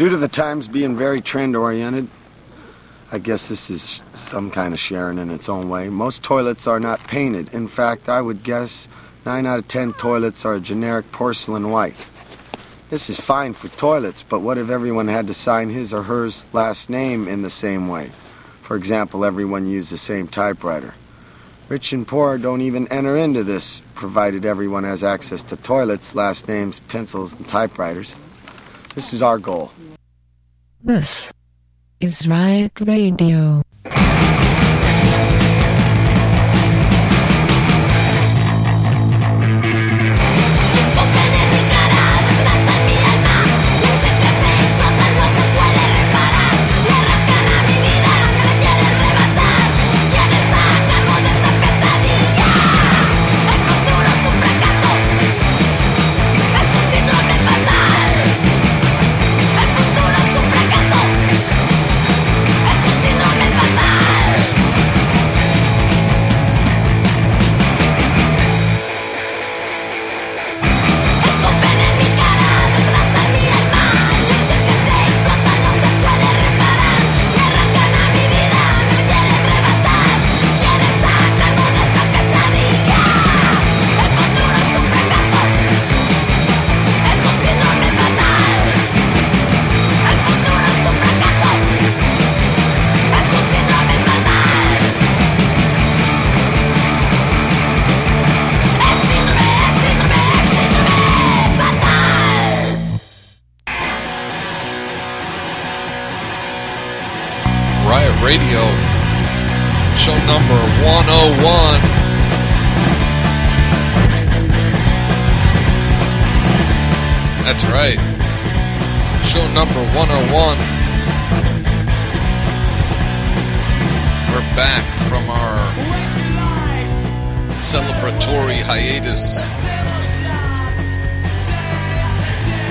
Due 0.00 0.08
to 0.08 0.16
the 0.16 0.28
times 0.28 0.66
being 0.66 0.96
very 0.96 1.20
trend 1.20 1.54
oriented, 1.54 2.08
I 3.12 3.18
guess 3.18 3.50
this 3.50 3.68
is 3.68 4.02
some 4.14 4.50
kind 4.50 4.72
of 4.72 4.80
sharing 4.80 5.18
in 5.18 5.28
its 5.28 5.46
own 5.46 5.68
way. 5.68 5.90
Most 5.90 6.22
toilets 6.22 6.66
are 6.66 6.80
not 6.80 7.06
painted. 7.06 7.52
In 7.52 7.68
fact, 7.68 8.08
I 8.08 8.22
would 8.22 8.42
guess 8.42 8.88
9 9.26 9.44
out 9.44 9.58
of 9.58 9.68
10 9.68 9.92
toilets 9.92 10.46
are 10.46 10.58
generic 10.58 11.12
porcelain 11.12 11.68
white. 11.68 11.98
This 12.88 13.10
is 13.10 13.20
fine 13.20 13.52
for 13.52 13.68
toilets, 13.68 14.22
but 14.22 14.40
what 14.40 14.56
if 14.56 14.70
everyone 14.70 15.08
had 15.08 15.26
to 15.26 15.34
sign 15.34 15.68
his 15.68 15.92
or 15.92 16.04
hers 16.04 16.44
last 16.54 16.88
name 16.88 17.28
in 17.28 17.42
the 17.42 17.50
same 17.50 17.86
way? 17.86 18.06
For 18.62 18.76
example, 18.76 19.22
everyone 19.22 19.66
used 19.66 19.92
the 19.92 19.98
same 19.98 20.28
typewriter. 20.28 20.94
Rich 21.68 21.92
and 21.92 22.08
poor 22.08 22.38
don't 22.38 22.62
even 22.62 22.88
enter 22.88 23.18
into 23.18 23.44
this, 23.44 23.82
provided 23.94 24.46
everyone 24.46 24.84
has 24.84 25.04
access 25.04 25.42
to 25.42 25.56
toilets, 25.56 26.14
last 26.14 26.48
names, 26.48 26.78
pencils, 26.78 27.34
and 27.34 27.46
typewriters. 27.46 28.16
This 28.94 29.12
is 29.12 29.20
our 29.20 29.38
goal. 29.38 29.70
This 30.82 31.30
is 32.00 32.26
Riot 32.26 32.80
Radio. 32.80 33.62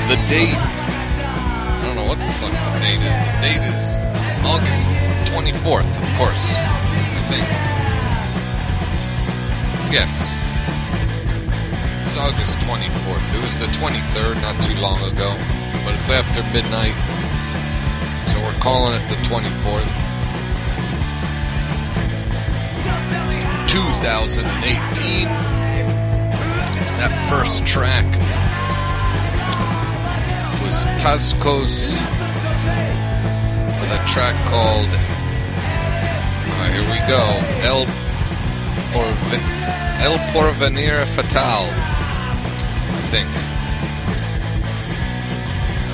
The 0.09 0.17
date. 0.25 0.57
I 0.57 1.83
don't 1.85 1.95
know 1.95 2.09
what 2.09 2.17
the 2.17 2.25
fuck 2.41 2.49
the 2.49 2.81
date 2.81 2.97
is. 2.97 3.13
The 3.29 3.45
date 3.45 3.61
is 3.61 3.93
August 4.41 4.89
24th, 5.29 5.85
of 5.85 6.07
course. 6.17 6.57
I 6.57 7.21
think. 7.29 7.45
Yes. 9.93 10.41
It's 12.09 12.17
August 12.17 12.57
24th. 12.65 13.21
It 13.37 13.41
was 13.45 13.59
the 13.61 13.69
23rd 13.77 14.41
not 14.41 14.57
too 14.65 14.73
long 14.81 14.97
ago, 15.13 15.29
but 15.85 15.93
it's 15.93 16.09
after 16.09 16.41
midnight. 16.57 16.97
So 18.33 18.41
we're 18.41 18.57
calling 18.57 18.95
it 18.95 19.05
the 19.13 19.17
24th. 19.29 19.93
2018. 23.69 25.29
That 26.97 27.13
first 27.29 27.67
track 27.67 28.05
was 30.69 30.85
Tascos 31.01 31.97
with 33.81 33.89
a 33.89 34.01
track 34.05 34.35
called 34.53 34.85
here 36.69 36.85
we 36.93 36.99
go 37.09 37.25
El 37.65 37.85
Porve- 38.93 39.41
El 40.05 40.17
Porvenir 40.29 41.01
Fatal 41.05 41.65
I 42.85 43.01
think. 43.09 43.29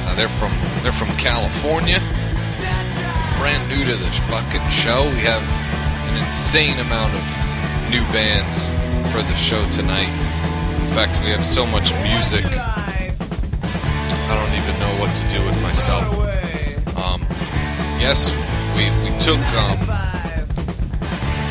Uh, 0.04 0.16
they're 0.16 0.28
from 0.28 0.52
they're 0.84 0.92
from 0.92 1.08
California. 1.16 2.00
Brand 3.40 3.64
new 3.70 3.80
to 3.80 3.96
this 3.96 4.20
fucking 4.28 4.68
show. 4.70 5.04
We 5.16 5.24
have 5.24 5.44
an 6.12 6.18
insane 6.18 6.78
amount 6.80 7.14
of 7.14 7.24
new 7.90 8.04
bands 8.12 8.68
for 9.14 9.22
the 9.24 9.36
show 9.36 9.64
tonight. 9.72 10.12
In 10.84 10.92
fact 10.92 11.16
we 11.24 11.32
have 11.32 11.46
so 11.46 11.66
much 11.66 11.94
music 12.04 12.44
even 14.66 14.80
know 14.80 14.96
what 14.98 15.14
to 15.14 15.24
do 15.30 15.46
with 15.46 15.62
myself. 15.62 16.10
Um, 16.98 17.22
yes, 18.02 18.34
we, 18.74 18.90
we 19.06 19.14
took 19.22 19.38
um, 19.62 19.78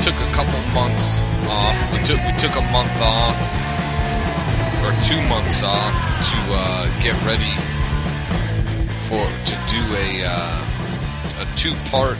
took 0.02 0.18
a 0.18 0.30
couple 0.34 0.58
months 0.74 1.22
off. 1.46 1.78
We 1.92 2.02
took 2.02 2.18
we 2.26 2.34
took 2.42 2.56
a 2.58 2.66
month 2.74 2.90
off 2.98 3.38
or 4.82 4.90
two 5.06 5.20
months 5.30 5.62
off 5.62 5.94
to 6.26 6.38
uh, 6.58 6.90
get 7.06 7.14
ready 7.22 7.54
for 9.06 9.22
to 9.22 9.54
do 9.70 9.82
a 9.94 10.26
uh, 10.26 10.64
a 11.38 11.46
two 11.54 11.74
part 11.94 12.18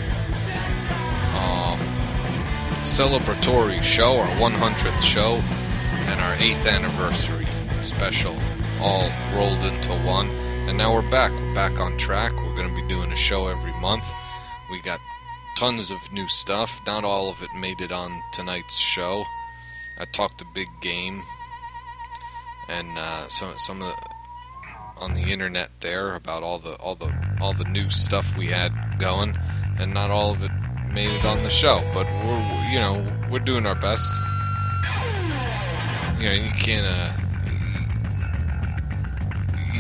um, 1.43 1.79
celebratory 2.87 3.83
show, 3.83 4.19
our 4.21 4.31
100th 4.39 5.03
show, 5.03 5.43
and 6.07 6.21
our 6.21 6.35
eighth 6.35 6.69
anniversary 6.69 7.47
special, 7.83 8.37
all 8.81 9.11
rolled 9.35 9.65
into 9.65 9.93
one. 10.07 10.44
And 10.67 10.79
now 10.79 10.95
we're 10.95 11.11
back. 11.11 11.31
We're 11.33 11.55
back 11.55 11.79
on 11.79 11.97
track. 11.99 12.33
We're 12.37 12.55
going 12.55 12.69
to 12.69 12.75
be 12.75 12.89
doing 12.89 13.13
a 13.13 13.17
show 13.17 13.49
every 13.49 13.75
month. 13.81 14.11
We 14.71 14.81
got 14.81 14.99
tons 15.57 15.91
of 15.91 16.11
new 16.13 16.27
stuff. 16.27 16.81
Not 16.87 17.05
all 17.05 17.29
of 17.29 17.43
it 17.43 17.51
made 17.55 17.83
it 17.83 17.93
on 17.93 18.23
tonight's 18.33 18.79
show. 18.79 19.25
I 19.99 20.07
talked 20.07 20.41
a 20.41 20.47
big 20.55 20.69
game 20.81 21.23
and 22.69 22.89
uh, 22.97 23.29
some 23.29 23.57
some 23.59 23.83
of 23.83 23.89
the, 23.89 25.03
on 25.03 25.15
the 25.15 25.23
internet 25.23 25.71
there 25.81 26.15
about 26.15 26.43
all 26.43 26.59
the 26.59 26.75
all 26.77 26.95
the 26.95 27.13
all 27.41 27.53
the 27.53 27.65
new 27.65 27.91
stuff 27.91 28.37
we 28.37 28.47
had 28.47 28.73
going, 28.99 29.39
and 29.79 29.93
not 29.93 30.11
all 30.11 30.31
of 30.31 30.43
it 30.43 30.51
made 30.93 31.11
it 31.11 31.25
on 31.25 31.43
the 31.43 31.51
show. 31.51 31.83
But 31.93 32.07
we're 32.25 32.71
you 32.71 32.79
know 32.81 33.29
we're 33.31 33.39
doing 33.39 33.67
our 33.67 33.75
best. 33.75 34.15
You 36.19 36.29
know 36.29 36.35
you 36.35 36.51
can't. 36.53 36.87
Uh, 36.87 37.24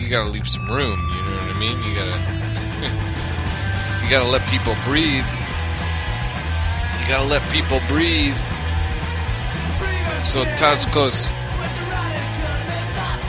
you 0.05 0.11
gotta 0.11 0.29
leave 0.29 0.47
some 0.47 0.71
room. 0.71 1.01
You 1.01 1.23
know 1.23 1.37
what 1.41 1.57
I 1.57 1.59
mean? 1.59 1.83
You 1.83 1.95
gotta 1.97 2.21
you 4.05 4.11
gotta 4.11 4.29
let 4.29 4.47
people 4.51 4.77
breathe. 4.85 5.25
You 7.01 7.09
gotta 7.09 7.25
let 7.25 7.41
people 7.51 7.81
breathe. 7.89 8.37
So 10.23 10.45
Tazkos 10.61 11.33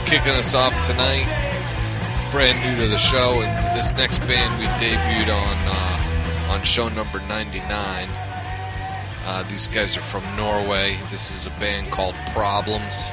kicking 0.04 0.36
us 0.36 0.54
off 0.54 0.74
tonight, 0.86 1.24
brand 2.30 2.60
new 2.60 2.84
to 2.84 2.90
the 2.90 2.98
show, 2.98 3.40
and 3.40 3.76
this 3.78 3.96
next 3.96 4.18
band 4.28 4.60
we 4.60 4.66
debuted 4.76 5.32
on 5.32 5.56
uh, 5.72 6.52
on 6.52 6.62
show 6.62 6.88
number 6.90 7.20
99. 7.20 7.64
Uh, 9.28 9.42
these 9.44 9.66
guys 9.66 9.96
are 9.96 10.00
from 10.00 10.22
Norway. 10.36 10.98
This 11.10 11.30
is 11.30 11.46
a 11.46 11.58
band 11.58 11.90
called 11.90 12.14
Problems, 12.34 13.08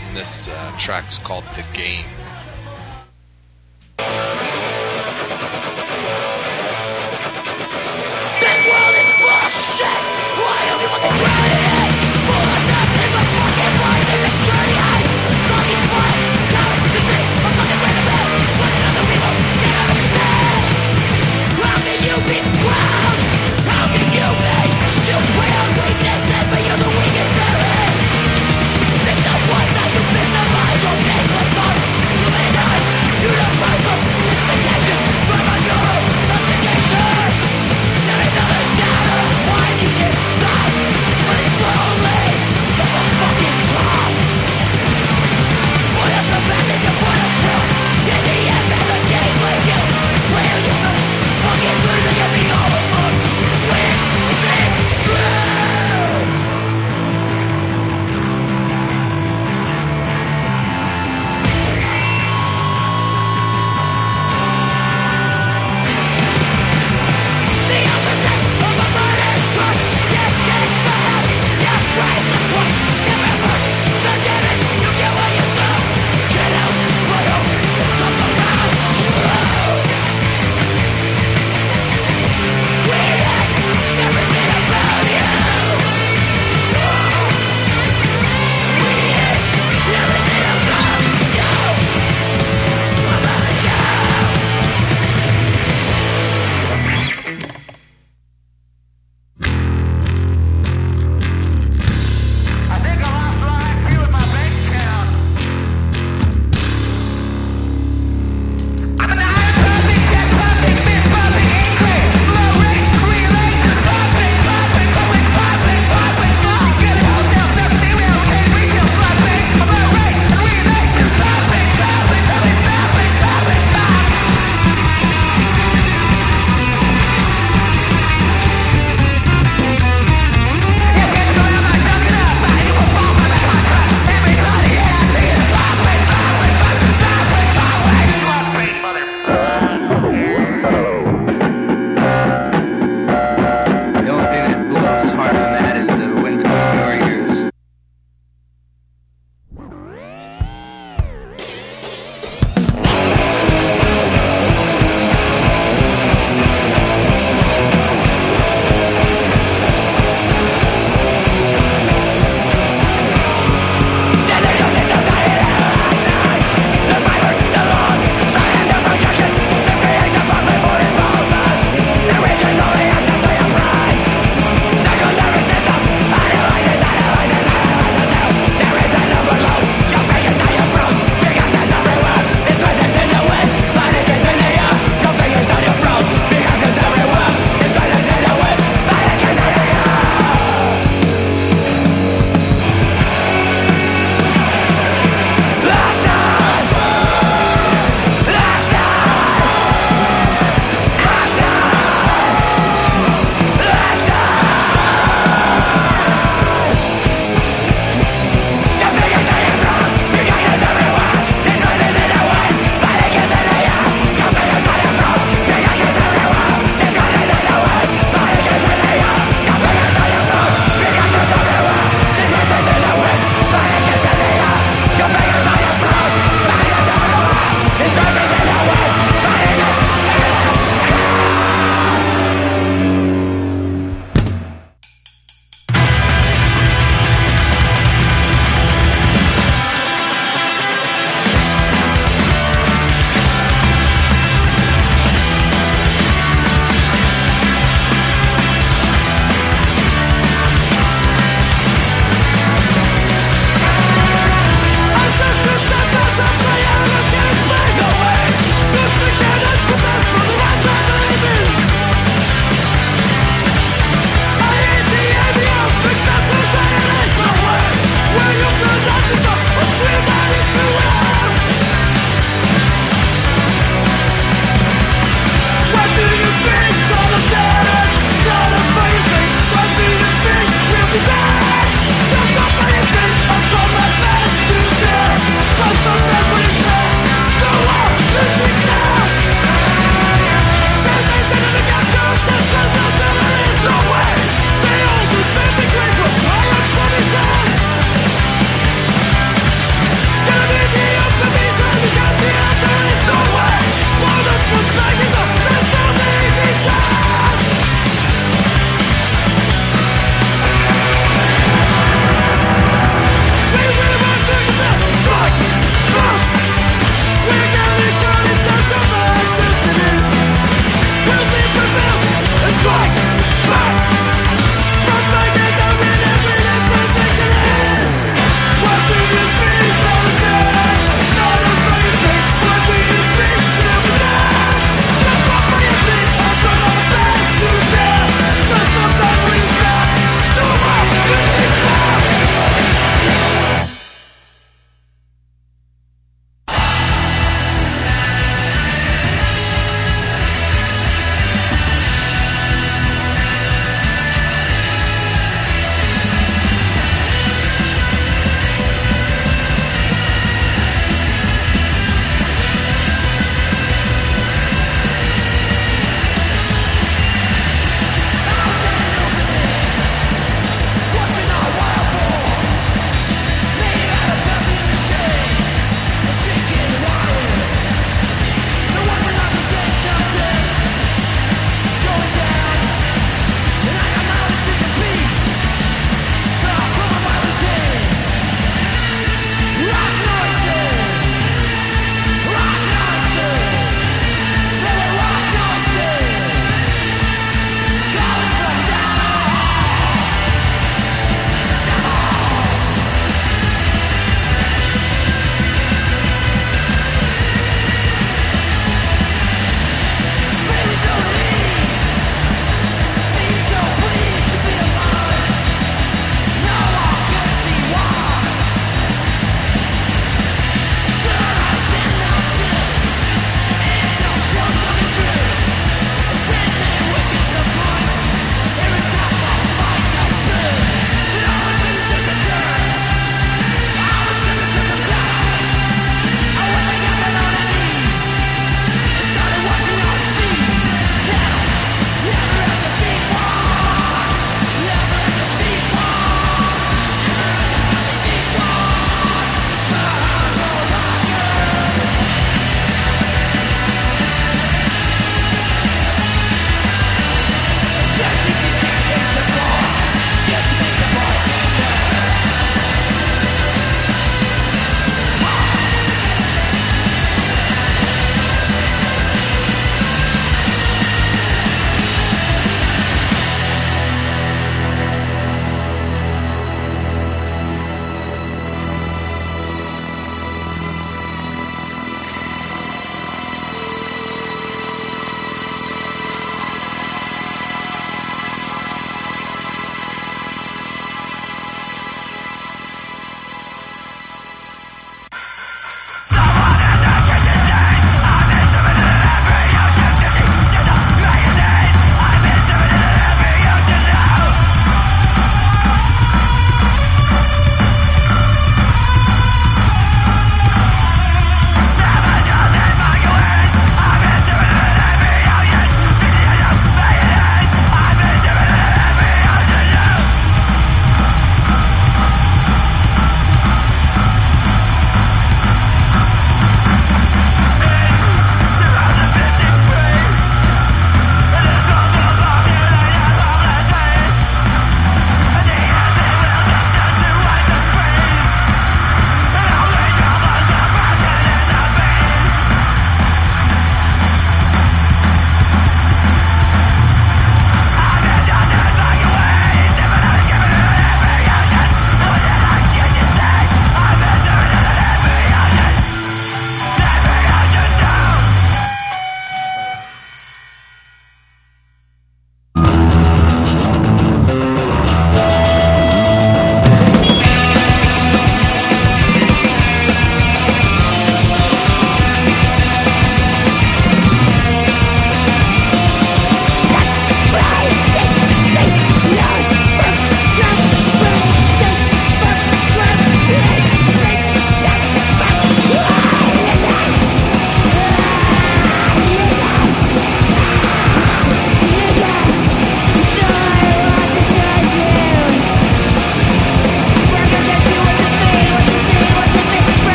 and 0.00 0.16
this 0.16 0.48
uh, 0.48 0.76
track's 0.78 1.18
called 1.18 1.44
The 1.54 1.64
Game. 1.72 2.21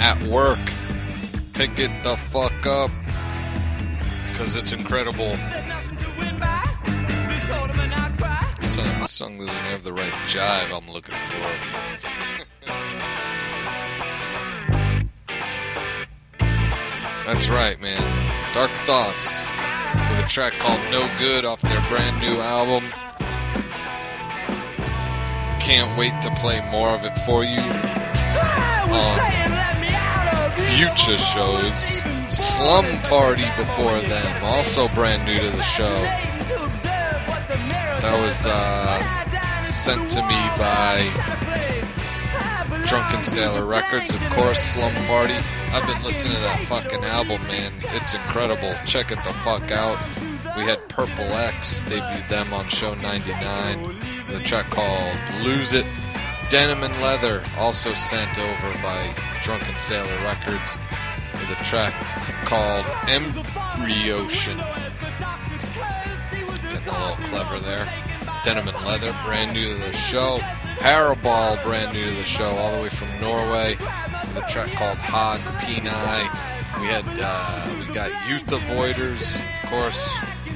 At 0.00 0.20
Work. 0.24 0.58
Pick 1.54 1.78
it 1.78 1.90
the 2.02 2.16
fuck 2.16 2.66
up. 2.66 2.90
Because 4.30 4.56
it's 4.56 4.72
incredible. 4.72 5.34
Song, 8.60 9.00
this 9.00 9.10
song 9.10 9.38
doesn't 9.38 9.54
have 9.54 9.82
the 9.82 9.92
right 9.92 10.12
jive 10.26 10.72
I'm 10.72 10.88
looking 10.92 11.16
for. 11.16 12.68
That's 17.26 17.50
right, 17.50 17.80
man. 17.80 18.00
Dark 18.54 18.70
Thoughts 18.70 19.44
with 20.10 20.24
a 20.24 20.28
track 20.28 20.54
called 20.58 20.80
No 20.90 21.10
Good 21.18 21.44
off 21.44 21.60
their 21.60 21.86
brand 21.88 22.20
new 22.20 22.40
album. 22.40 22.84
Can't 25.60 25.98
wait 25.98 26.14
to 26.22 26.30
play 26.36 26.60
more 26.70 26.90
of 26.90 27.04
it 27.04 27.14
for 27.16 27.44
you. 27.44 27.60
Future 30.78 31.18
shows. 31.18 32.02
Slum 32.28 32.86
Party 33.08 33.50
before 33.56 33.98
them, 33.98 34.44
also 34.44 34.86
brand 34.94 35.24
new 35.24 35.36
to 35.40 35.50
the 35.56 35.62
show. 35.64 35.92
That 37.98 38.16
was 38.22 38.46
uh, 38.46 39.70
sent 39.72 40.08
to 40.12 40.22
me 40.22 40.38
by 40.56 41.02
Drunken 42.86 43.24
Sailor 43.24 43.64
Records, 43.64 44.14
of 44.14 44.20
course, 44.30 44.60
Slum 44.60 44.94
Party. 45.08 45.34
I've 45.72 45.84
been 45.88 46.00
listening 46.04 46.36
to 46.36 46.42
that 46.42 46.64
fucking 46.66 47.02
album, 47.02 47.42
man. 47.48 47.72
It's 47.96 48.14
incredible. 48.14 48.72
Check 48.86 49.10
it 49.10 49.16
the 49.24 49.32
fuck 49.42 49.72
out. 49.72 49.98
We 50.56 50.62
had 50.62 50.78
Purple 50.88 51.24
X 51.24 51.82
debuted 51.82 52.28
them 52.28 52.52
on 52.52 52.68
show 52.68 52.94
99 52.94 53.96
The 54.28 54.38
track 54.44 54.70
called 54.70 55.18
Lose 55.42 55.72
It. 55.72 55.86
Denim 56.50 56.82
and 56.82 57.02
Leather, 57.02 57.44
also 57.58 57.92
sent 57.92 58.38
over 58.38 58.72
by 58.82 59.14
Drunken 59.42 59.76
Sailor 59.76 60.16
Records 60.24 60.78
with 61.34 61.60
a 61.60 61.62
track 61.62 61.92
called 62.46 62.86
Embryotion. 63.04 64.56
Getting 66.62 66.88
a 66.88 66.98
little 67.00 67.24
clever 67.26 67.60
there. 67.60 67.86
Denim 68.44 68.66
and 68.66 68.86
Leather, 68.86 69.14
brand 69.26 69.52
new 69.52 69.74
to 69.74 69.74
the 69.74 69.92
show. 69.92 70.38
Parabol, 70.78 71.62
brand 71.64 71.92
new 71.92 72.08
to 72.08 72.14
the 72.14 72.24
show, 72.24 72.48
all 72.48 72.76
the 72.76 72.82
way 72.84 72.88
from 72.88 73.08
Norway, 73.20 73.76
with 73.76 74.42
a 74.42 74.46
track 74.48 74.70
called 74.72 74.96
Hog 74.96 75.40
Peni. 75.60 76.80
We 76.80 76.86
had 76.86 77.04
uh, 77.20 77.86
we 77.86 77.92
got 77.92 78.08
Youth 78.26 78.46
Avoiders, 78.46 79.38
of 79.62 79.70
course. 79.70 80.08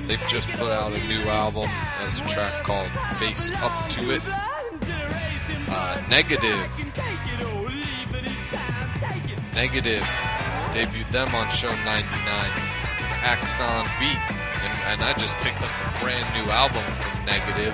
They've 0.06 0.26
just 0.26 0.48
put 0.52 0.70
out 0.70 0.94
a 0.94 1.06
new 1.06 1.20
album 1.24 1.68
as 2.00 2.18
a 2.18 2.24
track 2.28 2.64
called 2.64 2.90
Face 3.18 3.52
Up 3.56 3.90
to 3.90 4.14
It. 4.14 4.22
Uh, 5.74 6.02
Negative, 6.10 6.68
Negative 9.54 10.02
debuted 10.72 11.10
them 11.10 11.34
on 11.34 11.48
show 11.48 11.70
99 11.70 12.04
Axon 13.24 13.88
Beat, 13.98 14.20
and, 14.60 14.72
and 14.92 15.02
I 15.02 15.14
just 15.16 15.34
picked 15.36 15.62
up 15.62 15.70
a 15.70 16.00
brand 16.04 16.28
new 16.36 16.50
album 16.52 16.84
from 16.92 17.24
Negative. 17.24 17.72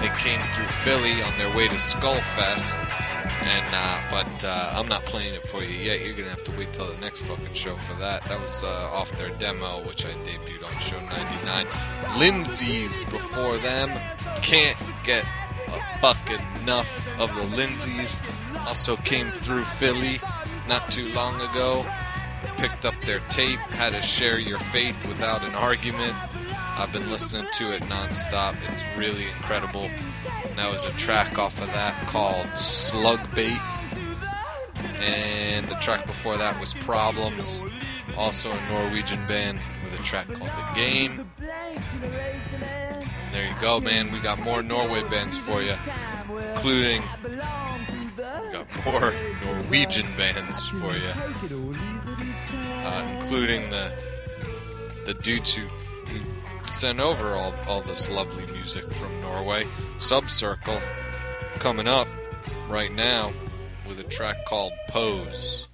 They 0.00 0.08
came 0.16 0.40
through 0.52 0.64
Philly 0.66 1.20
on 1.22 1.36
their 1.36 1.54
way 1.54 1.68
to 1.68 1.74
Skullfest, 1.74 2.76
and 2.76 3.74
uh, 3.74 4.00
but 4.10 4.44
uh, 4.44 4.72
I'm 4.74 4.88
not 4.88 5.02
playing 5.02 5.34
it 5.34 5.46
for 5.46 5.62
you 5.62 5.76
yet. 5.76 6.02
You're 6.02 6.16
gonna 6.16 6.30
have 6.30 6.44
to 6.44 6.52
wait 6.52 6.72
till 6.72 6.86
the 6.86 7.00
next 7.02 7.20
fucking 7.20 7.52
show 7.52 7.76
for 7.76 7.92
that. 8.00 8.24
That 8.24 8.40
was 8.40 8.64
uh, 8.64 8.90
off 8.90 9.10
their 9.18 9.30
demo, 9.38 9.86
which 9.86 10.06
I 10.06 10.12
debuted 10.24 10.64
on 10.64 10.80
show 10.80 10.98
99. 10.98 11.66
Lindsay's 12.18 13.04
before 13.04 13.58
them. 13.58 13.90
Can't 14.40 14.78
get 15.04 15.26
a 15.72 16.00
bucket 16.00 16.40
enough 16.62 17.06
of 17.20 17.34
the 17.34 17.56
Lindsays. 17.56 18.20
Also 18.66 18.96
came 18.96 19.30
through 19.30 19.64
Philly 19.64 20.18
not 20.68 20.90
too 20.90 21.08
long 21.12 21.34
ago. 21.40 21.84
Picked 22.56 22.84
up 22.84 22.98
their 23.02 23.20
tape, 23.20 23.58
had 23.58 23.92
to 23.92 24.02
share 24.02 24.38
your 24.38 24.58
faith 24.58 25.06
without 25.06 25.44
an 25.44 25.54
argument. 25.54 26.14
I've 26.76 26.92
been 26.92 27.10
listening 27.10 27.46
to 27.54 27.72
it 27.72 27.82
nonstop. 27.82 28.56
It's 28.68 28.98
really 28.98 29.24
incredible. 29.24 29.88
And 30.44 30.56
that 30.56 30.70
was 30.70 30.84
a 30.84 30.90
track 30.92 31.38
off 31.38 31.60
of 31.60 31.68
that 31.68 32.06
called 32.08 32.46
Slug 32.56 33.20
Bait. 33.34 33.58
And 35.00 35.66
the 35.66 35.74
track 35.76 36.06
before 36.06 36.36
that 36.36 36.58
was 36.60 36.74
Problems, 36.74 37.62
also 38.16 38.50
a 38.50 38.68
Norwegian 38.70 39.24
band 39.26 39.58
with 39.84 39.98
a 39.98 40.02
track 40.02 40.26
called 40.32 40.50
The 40.50 40.74
Game. 40.74 41.30
There 43.32 43.46
you 43.46 43.54
go, 43.60 43.80
man. 43.80 44.12
We 44.12 44.20
got 44.20 44.38
more 44.40 44.62
Norway 44.62 45.02
bands 45.08 45.38
for 45.38 45.62
you, 45.62 45.74
including 46.50 47.02
got 48.52 48.84
more 48.84 49.12
Norwegian 49.46 50.06
bands 50.16 50.68
for 50.68 50.94
you, 50.94 51.08
uh, 52.84 53.08
including 53.14 53.70
the 53.70 53.92
the 55.06 55.14
dudes 55.14 55.54
who, 55.54 55.62
who 56.06 56.20
sent 56.66 57.00
over 57.00 57.34
all 57.34 57.54
all 57.66 57.80
this 57.80 58.10
lovely 58.10 58.46
music 58.52 58.90
from 58.92 59.20
Norway. 59.22 59.66
Subcircle 59.96 60.80
coming 61.58 61.88
up 61.88 62.06
right 62.68 62.92
now 62.94 63.32
with 63.88 63.98
a 63.98 64.04
track 64.04 64.44
called 64.44 64.72
Pose. 64.88 65.68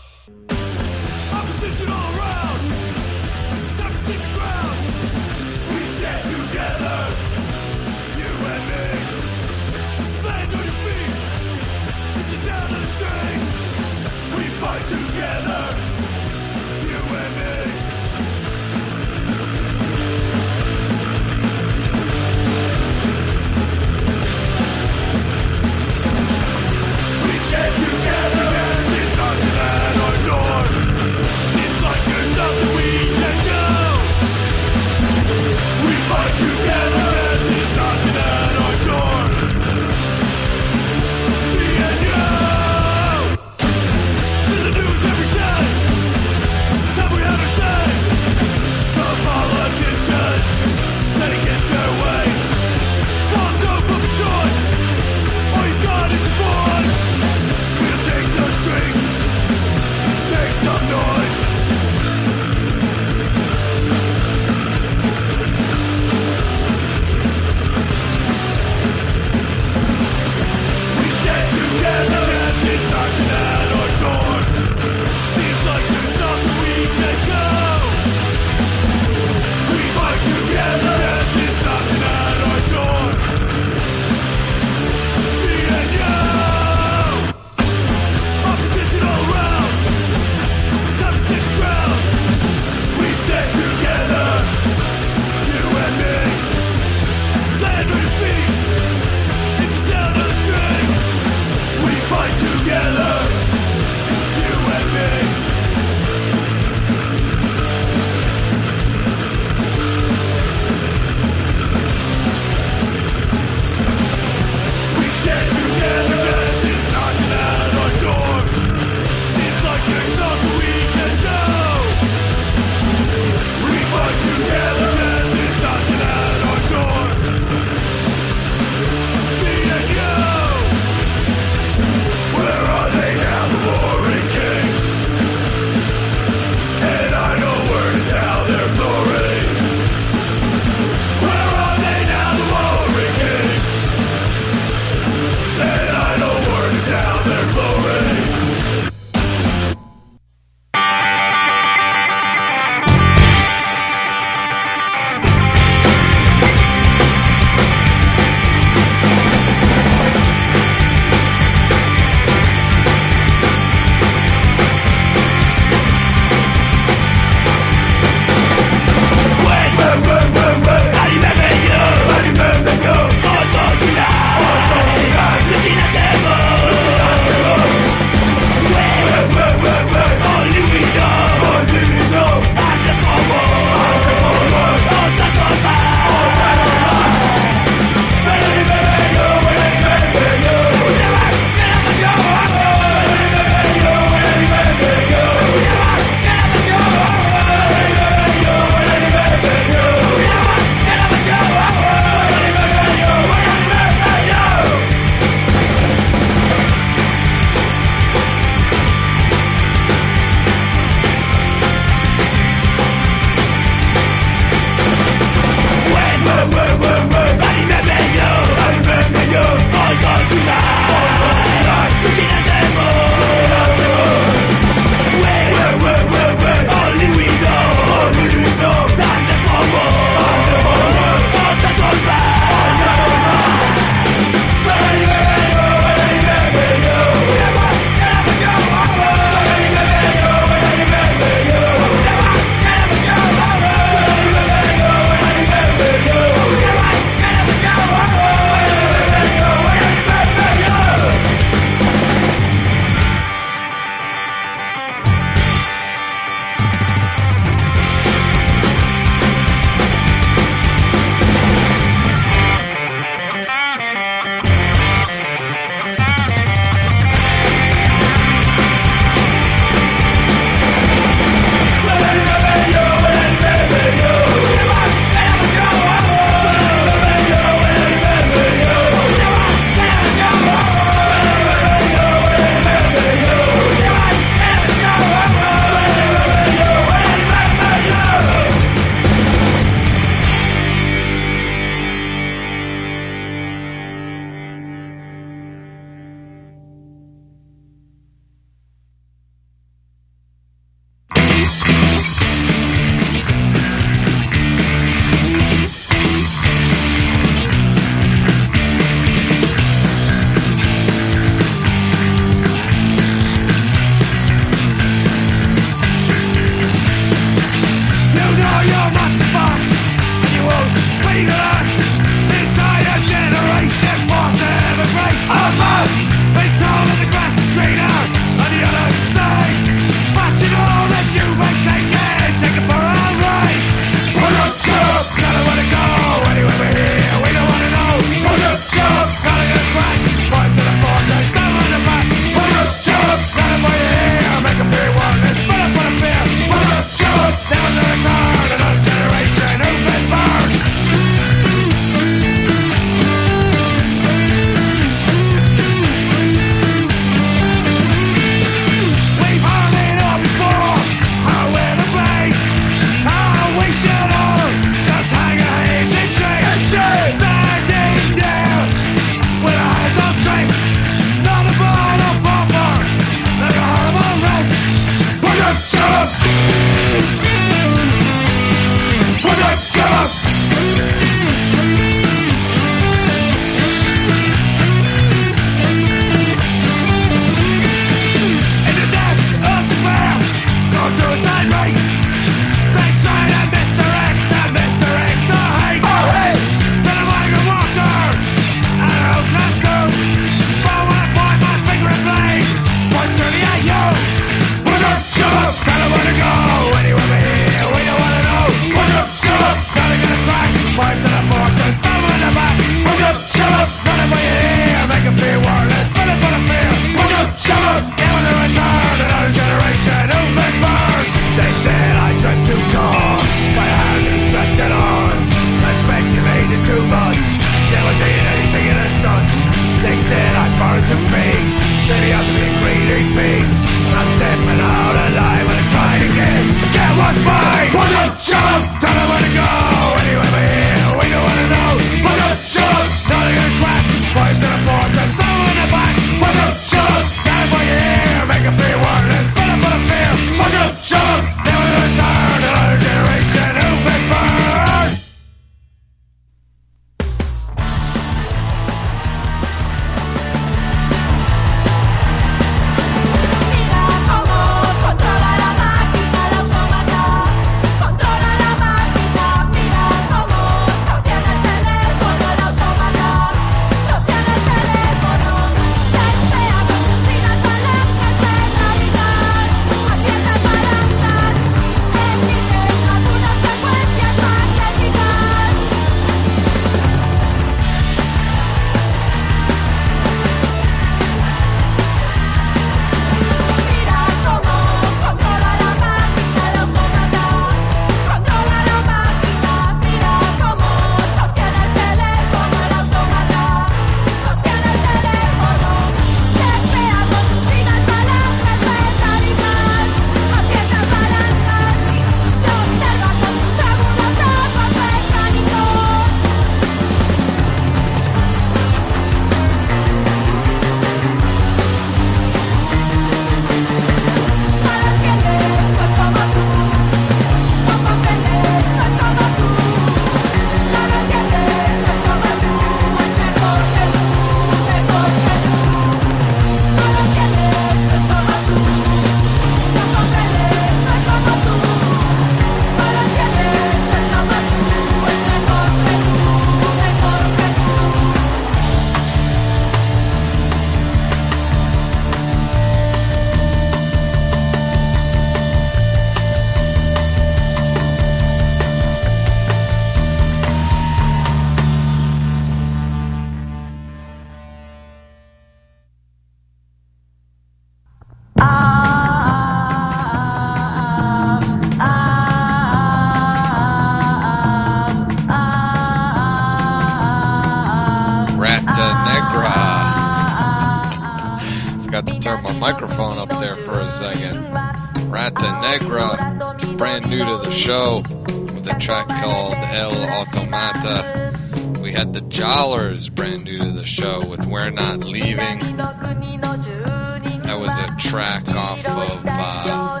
Show, 587.68 587.98
with 587.98 588.66
a 588.66 588.78
track 588.80 589.06
called 589.08 589.52
El 589.52 589.92
Automata. 589.92 591.34
We 591.82 591.92
had 591.92 592.14
the 592.14 592.22
Jollers, 592.22 593.10
brand 593.10 593.44
new 593.44 593.58
to 593.58 593.72
the 593.72 593.84
show, 593.84 594.26
with 594.26 594.46
We're 594.46 594.70
Not 594.70 595.00
Leaving. 595.00 595.76
That 595.76 597.58
was 597.60 597.76
a 597.76 597.94
track 597.96 598.48
off 598.48 598.86
of 598.86 599.26
uh, 599.26 600.00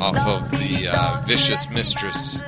off 0.00 0.26
of 0.28 0.50
the 0.52 0.88
uh, 0.88 1.20
Vicious 1.26 1.68
Mistress 1.74 2.40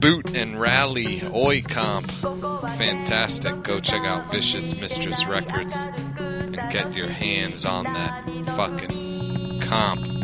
Boot 0.00 0.34
and 0.34 0.60
Rally 0.60 1.22
Oi 1.32 1.62
comp. 1.62 2.10
Fantastic. 2.10 3.62
Go 3.62 3.78
check 3.78 4.04
out 4.04 4.32
Vicious 4.32 4.74
Mistress 4.74 5.24
Records 5.28 5.88
and 6.18 6.56
get 6.72 6.96
your 6.96 7.10
hands 7.10 7.64
on 7.64 7.84
that 7.84 8.28
fucking 8.56 9.60
comp. 9.60 10.15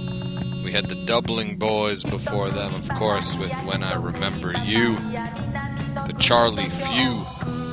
We 0.73 0.77
had 0.77 0.89
the 0.89 1.05
Doubling 1.05 1.57
Boys 1.57 2.03
before 2.03 2.49
them, 2.49 2.75
of 2.75 2.89
course, 2.95 3.37
with 3.37 3.53
When 3.67 3.83
I 3.83 3.93
Remember 3.93 4.55
You. 4.65 4.97
The 4.97 6.17
Charlie 6.19 6.71
Few 6.71 7.11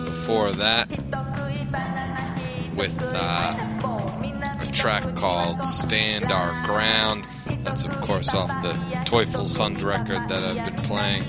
before 0.03 0.51
that, 0.51 0.89
with 2.75 2.99
uh, 3.01 3.55
a 4.59 4.69
track 4.73 5.15
called 5.15 5.63
Stand 5.63 6.29
Our 6.29 6.51
Ground. 6.65 7.25
That's, 7.63 7.85
of 7.85 8.01
course, 8.01 8.33
off 8.33 8.49
the 8.61 8.73
Teufelsund 9.05 9.81
record 9.81 10.27
that 10.27 10.43
I've 10.43 10.69
been 10.69 10.83
playing. 10.83 11.23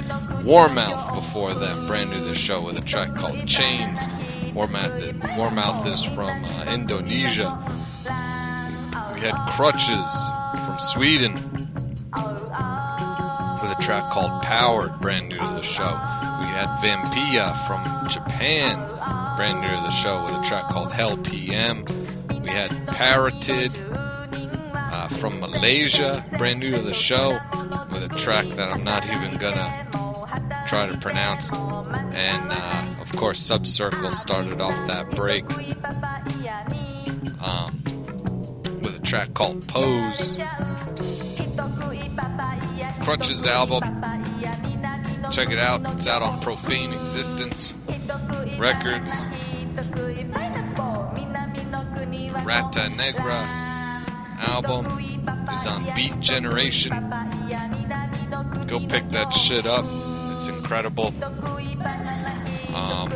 Warmouth 0.45 1.15
before 1.15 1.55
them, 1.55 1.87
brand 1.87 2.11
new 2.11 2.17
to 2.17 2.25
the 2.25 2.35
show, 2.35 2.61
with 2.61 2.79
a 2.79 2.85
track 2.85 3.15
called 3.15 3.47
Chains. 3.47 4.01
Warmouth, 4.55 5.15
Warmouth 5.37 5.87
is 5.87 6.03
from 6.03 6.45
uh, 6.45 6.65
Indonesia. 6.75 7.57
We 9.15 9.21
had 9.21 9.37
Crutches 9.51 10.29
from 10.67 10.77
Sweden 10.81 11.50
track 13.81 14.11
called 14.11 14.43
Powered, 14.43 15.01
brand 15.01 15.29
new 15.31 15.39
to 15.39 15.45
the 15.45 15.63
show. 15.63 15.85
We 15.85 16.47
had 16.47 16.69
Vampia 16.83 17.57
from 17.67 18.09
Japan, 18.09 18.87
brand 19.37 19.61
new 19.61 19.69
to 19.69 19.83
the 19.83 19.91
show, 19.91 20.25
with 20.25 20.35
a 20.35 20.43
track 20.43 20.65
called 20.65 20.93
Hell 20.93 21.17
PM. 21.17 21.85
We 22.43 22.51
had 22.51 22.71
Parroted 22.89 23.73
uh, 23.93 25.09
from 25.09 25.41
Malaysia, 25.41 26.23
brand 26.37 26.61
new 26.61 26.77
to 26.77 26.83
the 26.83 26.93
show, 26.95 27.41
with 27.91 28.05
a 28.05 28.15
track 28.17 28.45
that 28.57 28.69
I'm 28.69 28.85
not 28.85 29.07
even 29.07 29.39
gonna 29.39 29.89
try 30.67 30.87
to 30.87 30.99
pronounce. 30.99 31.51
And 31.51 32.53
uh, 32.53 33.01
of 33.01 33.13
course, 33.13 33.41
Subcircle 33.41 34.13
started 34.13 34.61
off 34.61 34.87
that 34.89 35.11
break 35.11 35.45
um, 37.43 37.83
with 38.83 38.99
a 38.99 39.03
track 39.03 39.33
called 39.35 39.67
Pose. 39.67 40.39
Crutches 43.03 43.47
album. 43.47 43.83
Check 45.33 45.51
it 45.51 45.59
out. 45.59 45.81
It's 45.93 46.07
out 46.07 46.23
on 46.23 46.41
Profane 46.41 46.93
Existence 46.93 47.75
Records. 48.59 49.27
Rata 52.45 52.89
Negra 52.97 53.45
album 54.49 54.87
is 55.53 55.67
on 55.67 55.85
Beat 55.95 56.19
Generation. 56.21 56.93
Go 58.67 58.81
pick 58.81 59.09
that 59.11 59.33
shit 59.33 59.67
up. 59.67 59.85
It's 60.37 60.49
incredible. 60.49 61.13
Um, 62.75 63.09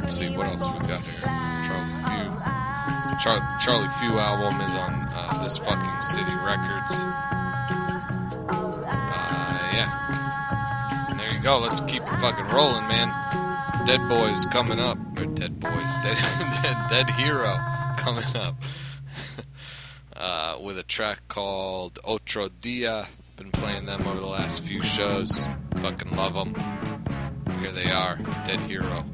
let's 0.00 0.14
see 0.14 0.28
what 0.36 0.46
else 0.48 0.66
we 0.66 0.78
got 0.86 1.00
here. 1.02 1.22
Charlie 1.66 1.90
Few. 2.04 3.18
Char- 3.20 3.58
Charlie 3.60 3.88
Few 4.00 4.18
album 4.18 4.60
is 4.62 4.74
on 4.74 4.92
uh, 5.12 5.42
this 5.42 5.56
fucking 5.58 6.02
City 6.02 6.32
Records. 6.44 7.29
Go. 11.50 11.58
Let's 11.58 11.80
keep 11.80 12.02
it 12.02 12.16
fucking 12.20 12.46
rolling, 12.48 12.86
man. 12.86 13.08
Dead 13.84 14.08
Boys 14.08 14.44
coming 14.46 14.78
up. 14.78 14.98
Or 15.18 15.26
Dead 15.26 15.58
Boys. 15.58 15.98
Dead, 16.02 16.62
dead, 16.62 16.76
dead 16.88 17.10
Hero 17.10 17.58
coming 17.96 18.24
up. 18.36 18.54
uh, 20.16 20.58
with 20.60 20.78
a 20.78 20.82
track 20.82 21.20
called 21.28 21.98
Otro 22.04 22.48
Dia. 22.48 23.08
Been 23.36 23.50
playing 23.50 23.86
them 23.86 24.06
over 24.06 24.20
the 24.20 24.26
last 24.26 24.62
few 24.62 24.82
shows. 24.82 25.46
Fucking 25.76 26.14
love 26.14 26.34
them. 26.34 26.54
Here 27.60 27.72
they 27.72 27.90
are. 27.90 28.16
Dead 28.44 28.60
Hero. 28.60 29.04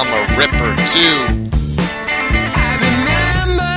I'm 0.00 0.06
a 0.14 0.22
Ripper 0.38 0.76
Too. 0.94 1.18
I 2.54 2.78
remember 2.86 3.74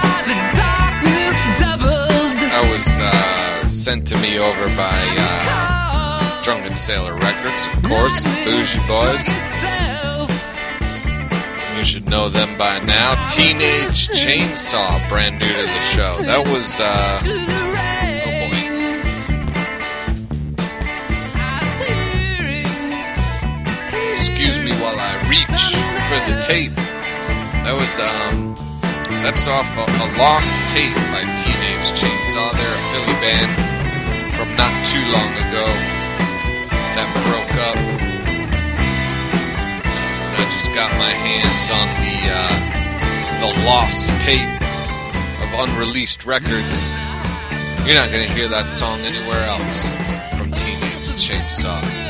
how 0.00 0.24
the 0.24 0.36
darkness 0.56 1.38
doubled. 1.60 2.40
That 2.40 2.64
was 2.72 2.88
uh, 3.02 3.68
sent 3.68 4.08
to 4.08 4.16
me 4.22 4.38
over 4.38 4.66
by 4.78 4.98
uh, 5.18 6.42
Drunken 6.42 6.74
Sailor 6.74 7.16
Records, 7.16 7.66
of 7.66 7.82
course, 7.84 8.24
the 8.24 8.30
Bougie 8.46 8.80
Boys. 8.88 9.28
You 11.76 11.84
should 11.84 12.08
know 12.08 12.30
them 12.30 12.56
by 12.56 12.78
now. 12.80 13.28
Teenage 13.28 14.08
Chainsaw, 14.08 15.06
brand 15.10 15.38
new 15.38 15.46
to 15.52 15.62
the 15.62 15.80
show. 15.92 16.16
That 16.22 16.48
was, 16.48 16.80
uh, 16.80 17.67
me 24.68 24.74
while 24.80 24.98
I 24.98 25.16
reach 25.32 25.64
for 26.08 26.20
the 26.28 26.36
tape. 26.40 26.74
That 27.64 27.72
was, 27.72 27.96
um, 28.00 28.54
that's 29.24 29.48
off 29.48 29.68
a, 29.76 29.84
a 29.84 30.06
lost 30.20 30.52
tape 30.72 30.94
by 31.12 31.24
Teenage 31.40 31.88
Chainsaw. 31.96 32.52
They're 32.52 32.76
a 32.76 32.82
Philly 32.92 33.16
band 33.24 33.50
from 34.36 34.48
not 34.56 34.72
too 34.84 35.04
long 35.12 35.30
ago 35.48 35.64
that 36.96 37.08
broke 37.24 37.56
up. 37.64 37.78
And 40.20 40.36
I 40.36 40.44
just 40.52 40.70
got 40.76 40.90
my 41.00 41.12
hands 41.12 41.64
on 41.72 41.86
the 42.04 42.18
uh, 42.28 42.56
the 43.40 43.50
lost 43.64 44.20
tape 44.20 44.52
of 45.44 45.48
unreleased 45.64 46.26
records. 46.26 46.96
You're 47.86 47.96
not 47.96 48.10
gonna 48.10 48.28
hear 48.36 48.48
that 48.48 48.72
song 48.72 48.98
anywhere 49.00 49.44
else 49.48 49.94
from 50.36 50.52
Teenage 50.52 51.16
Chainsaw. 51.16 52.07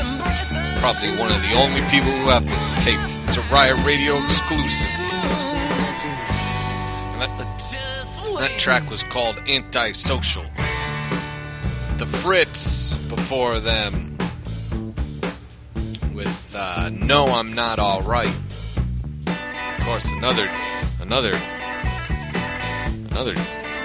Probably 0.79 1.09
one 1.19 1.29
of 1.31 1.41
the 1.41 1.53
only 1.55 1.81
people 1.89 2.09
who 2.09 2.29
have 2.29 2.45
this 2.45 2.83
tape. 2.83 2.99
It's 3.27 3.37
a 3.37 3.41
Riot 3.53 3.77
Radio 3.85 4.15
exclusive. 4.23 4.87
And 7.11 7.21
that, 7.21 7.75
that 8.39 8.57
track 8.57 8.89
was 8.89 9.03
called 9.03 9.41
Antisocial. 9.47 10.43
The 11.97 12.05
Fritz 12.05 12.95
before 13.09 13.59
them 13.59 14.17
with 16.13 16.55
uh, 16.57 16.89
No 16.93 17.25
I'm 17.25 17.51
Not 17.53 17.77
Alright. 17.79 18.33
Of 19.27 19.85
course 19.85 20.09
another 20.13 20.49
another 21.01 21.33
another 23.11 23.33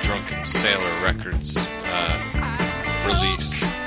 Drunken 0.02 0.46
Sailor 0.46 1.02
Records 1.02 1.56
uh, 1.58 3.06
release. 3.06 3.83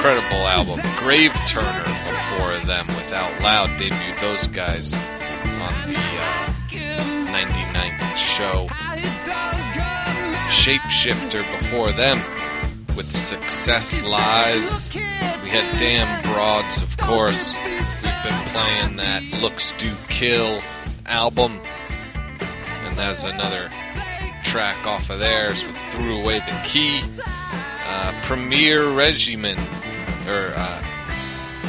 Incredible 0.00 0.46
album. 0.46 0.80
Grave 0.96 1.34
Turner 1.46 1.82
before 1.84 2.54
them 2.64 2.86
with 2.86 3.12
Out 3.12 3.38
Loud 3.42 3.68
debuted 3.78 4.18
those 4.22 4.46
guys 4.46 4.94
on 4.94 5.86
the 5.88 5.94
uh, 5.94 6.52
99th 7.28 8.16
show. 8.16 8.66
Shapeshifter 10.48 11.42
before 11.52 11.92
them 11.92 12.16
with 12.96 13.12
Success 13.12 14.02
Lies. 14.02 14.90
We 14.94 15.02
had 15.50 15.78
Damn 15.78 16.22
Broads, 16.22 16.80
of 16.80 16.96
course. 16.96 17.54
We've 17.56 18.22
been 18.22 18.46
playing 18.54 18.96
that 18.96 19.22
Looks 19.42 19.72
Do 19.72 19.92
Kill 20.08 20.62
album. 21.04 21.60
And 22.40 22.96
that's 22.96 23.24
another 23.24 23.68
track 24.44 24.86
off 24.86 25.10
of 25.10 25.18
theirs 25.18 25.66
with 25.66 25.76
Threw 25.76 26.22
Away 26.22 26.38
the 26.38 26.60
Key. 26.64 27.02
Uh, 27.92 28.12
Premier 28.22 28.88
Regimen, 28.88 29.58
or 30.28 30.52
uh, 30.56 30.82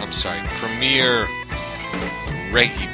I'm 0.02 0.12
sorry, 0.12 0.40
Premier 0.60 1.28
Regimen 2.52 2.90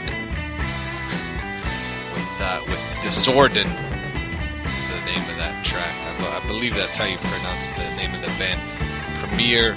with 2.13 2.41
uh, 2.41 2.61
with 2.67 2.81
Disorden 3.01 3.65
is 3.65 4.81
the 4.93 5.01
name 5.09 5.25
of 5.29 5.37
that 5.37 5.65
track. 5.65 5.93
I, 6.21 6.41
I 6.43 6.47
believe 6.47 6.75
that's 6.75 6.97
how 6.97 7.05
you 7.05 7.17
pronounce 7.17 7.69
the 7.69 7.83
name 7.95 8.13
of 8.13 8.21
the 8.21 8.33
band. 8.37 8.61
Premier 9.23 9.75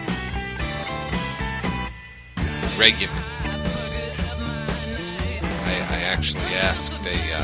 Regimen. 2.78 3.24
I, 5.64 5.76
I 5.96 6.00
actually 6.04 6.42
asked 6.62 7.06
a 7.06 7.32
uh, 7.32 7.42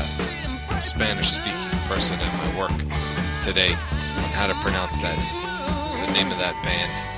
Spanish-speaking 0.81 1.79
person 1.87 2.17
at 2.19 2.53
my 2.53 2.59
work 2.59 2.77
today 3.43 3.71
on 3.71 4.29
how 4.37 4.47
to 4.47 4.53
pronounce 4.55 5.01
that 5.01 5.17
the 6.05 6.13
name 6.13 6.31
of 6.31 6.37
that 6.37 6.53
band. 6.63 7.16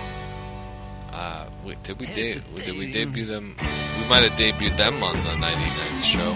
Wait, 1.63 1.81
did 1.83 1.99
we 1.99 2.05
de- 2.07 2.39
did 2.55 2.77
we 2.77 2.91
debut 2.91 3.25
them? 3.25 3.55
We 3.59 4.09
might 4.09 4.23
have 4.23 4.33
debuted 4.33 4.77
them 4.77 5.03
on 5.03 5.13
the 5.13 5.35
99th 5.45 6.03
show. 6.03 6.35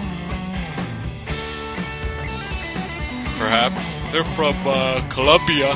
Perhaps 3.38 3.96
they're 4.12 4.24
from 4.24 4.54
uh, 4.66 5.06
Colombia. 5.10 5.74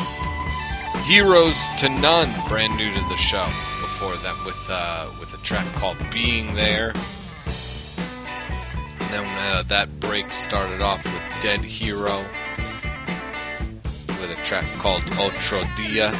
Heroes 1.06 1.68
to 1.78 1.88
None, 1.88 2.32
brand 2.48 2.76
new 2.76 2.92
to 2.94 3.00
the 3.08 3.16
show. 3.16 3.44
Before 3.46 4.14
them, 4.16 4.36
with 4.44 4.66
uh, 4.70 5.08
with 5.18 5.34
a 5.34 5.38
track 5.38 5.66
called 5.74 5.96
"Being 6.12 6.54
There." 6.54 6.90
And 9.00 9.10
then 9.12 9.26
uh, 9.52 9.62
that 9.64 9.98
break 10.00 10.32
started 10.32 10.80
off 10.80 11.04
with 11.04 11.42
Dead 11.42 11.60
Hero 11.60 12.24
with 14.20 14.30
a 14.38 14.42
track 14.44 14.64
called 14.78 15.02
Otro 15.18 15.62
Dia. 15.76 16.12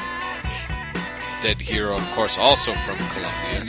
Dead 1.41 1.61
Hero, 1.61 1.97
of 1.97 2.11
course, 2.13 2.37
also 2.37 2.73
from 2.73 2.99
Colombia. 3.11 3.61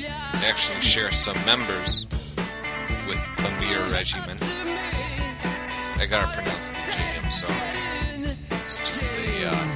They 0.41 0.47
actually 0.47 0.81
share 0.81 1.11
some 1.11 1.37
members 1.45 2.07
with 3.07 3.19
Premier 3.37 3.83
Regiment. 3.91 4.41
I 5.99 6.07
gotta 6.09 6.27
pronounce 6.35 6.75
the 6.75 6.81
J, 6.91 6.97
I'm 7.23 7.31
sorry. 7.31 8.33
It's 8.51 8.79
just 8.79 9.11
a, 9.11 9.49
uh, 9.49 9.67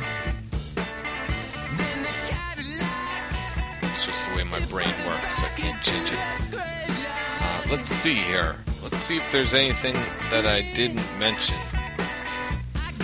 it's 3.84 4.06
just 4.06 4.28
the 4.30 4.36
way 4.38 4.44
my 4.44 4.60
brain 4.66 4.94
works. 5.06 5.44
I 5.44 5.50
can't 5.56 5.82
change 5.84 6.12
it. 6.12 6.20
Uh, 6.56 7.62
let's 7.70 7.90
see 7.90 8.16
here. 8.16 8.56
Let's 8.82 8.98
see 9.04 9.18
if 9.18 9.30
there's 9.32 9.54
anything 9.54 9.94
that 10.32 10.46
I 10.48 10.62
didn't 10.74 11.06
mention. 11.20 11.58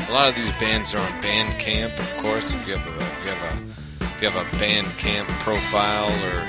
A 0.09 0.11
lot 0.11 0.29
of 0.29 0.35
these 0.35 0.51
bands 0.59 0.95
are 0.95 0.99
on 0.99 1.21
Bandcamp, 1.21 1.97
of 1.99 2.17
course. 2.23 2.53
If 2.53 2.67
you 2.67 2.75
have 2.75 2.87
a, 2.87 2.95
if 2.95 3.23
you 3.23 3.29
have 3.29 3.61
a, 3.61 3.68
if 4.19 4.23
you 4.23 4.29
have 4.29 4.53
a 4.53 4.57
Bandcamp 4.57 5.27
profile, 5.39 6.09
or, 6.27 6.39